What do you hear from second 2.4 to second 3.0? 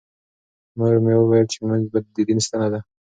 ستنه ده.